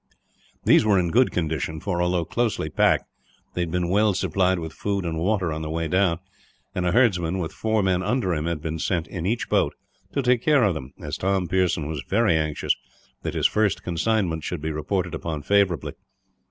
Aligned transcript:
These 0.63 0.83
were 0.83 0.97
in 0.97 1.11
good 1.11 1.29
condition 1.29 1.79
for, 1.79 2.01
although 2.01 2.25
closely 2.25 2.71
packed, 2.71 3.05
they 3.53 3.61
had 3.61 3.69
been 3.69 3.87
well 3.87 4.15
supplied 4.15 4.57
with 4.57 4.73
food 4.73 5.05
and 5.05 5.19
water 5.19 5.53
on 5.53 5.61
the 5.61 5.69
way 5.69 5.87
down; 5.87 6.17
and 6.73 6.87
a 6.87 6.91
herdsman 6.91 7.37
with 7.37 7.51
four 7.53 7.83
men 7.83 8.01
under 8.01 8.33
him 8.33 8.47
had 8.47 8.63
been 8.63 8.79
sent, 8.79 9.05
in 9.05 9.27
each 9.27 9.47
boat, 9.47 9.75
to 10.13 10.23
take 10.23 10.41
care 10.41 10.63
of 10.63 10.73
them, 10.73 10.91
as 10.99 11.17
Tom 11.19 11.47
Pearson 11.47 11.87
was 11.87 12.01
very 12.09 12.35
anxious 12.35 12.73
that 13.21 13.35
his 13.35 13.45
first 13.45 13.83
consignment 13.83 14.43
should 14.43 14.59
be 14.59 14.71
reported 14.71 15.13
upon 15.13 15.43
favourably. 15.43 15.93